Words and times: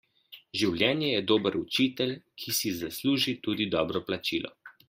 Življenje 0.61 1.09
je 1.11 1.19
dober 1.33 1.57
učitelj, 1.59 2.15
ki 2.45 2.57
si 2.63 2.75
zasluži 2.81 3.39
tudi 3.49 3.73
dobro 3.79 4.07
plačilo. 4.09 4.57